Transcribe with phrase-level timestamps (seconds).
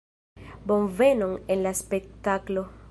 [0.71, 2.69] Bonvenon en la spektaklo!